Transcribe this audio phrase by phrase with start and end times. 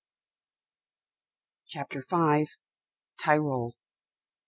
[1.67, 2.47] CHAPTER V
[3.19, 3.75] TYROL.